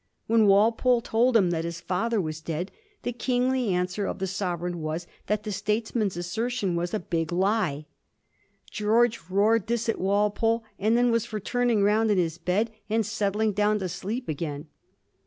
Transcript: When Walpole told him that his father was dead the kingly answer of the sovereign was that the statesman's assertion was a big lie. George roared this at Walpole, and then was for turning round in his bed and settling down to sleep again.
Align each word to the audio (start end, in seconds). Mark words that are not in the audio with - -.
When 0.25 0.47
Walpole 0.47 1.01
told 1.01 1.37
him 1.37 1.51
that 1.51 1.63
his 1.63 1.79
father 1.79 2.19
was 2.19 2.41
dead 2.41 2.71
the 3.03 3.11
kingly 3.11 3.69
answer 3.71 4.07
of 4.07 4.17
the 4.17 4.25
sovereign 4.25 4.81
was 4.81 5.05
that 5.27 5.43
the 5.43 5.51
statesman's 5.51 6.17
assertion 6.17 6.75
was 6.75 6.91
a 6.95 6.99
big 6.99 7.31
lie. 7.31 7.85
George 8.71 9.19
roared 9.29 9.67
this 9.67 9.87
at 9.87 10.01
Walpole, 10.01 10.63
and 10.79 10.97
then 10.97 11.11
was 11.11 11.27
for 11.27 11.39
turning 11.39 11.83
round 11.83 12.09
in 12.09 12.17
his 12.17 12.39
bed 12.39 12.71
and 12.89 13.05
settling 13.05 13.51
down 13.53 13.77
to 13.77 13.87
sleep 13.87 14.27
again. 14.27 14.69